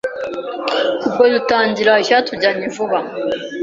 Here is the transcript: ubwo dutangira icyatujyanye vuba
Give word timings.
ubwo 1.07 1.23
dutangira 1.33 1.91
icyatujyanye 2.03 2.65
vuba 2.75 2.99